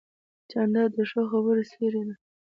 جانداد 0.51 0.89
د 0.95 0.97
ښو 1.09 1.21
خبرو 1.31 1.67
سیوری 1.71 2.01
دی. 2.07 2.15